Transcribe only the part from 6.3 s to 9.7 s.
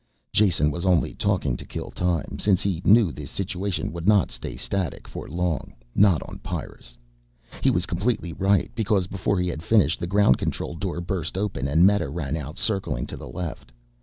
Pyrrus. He was completely right because before he had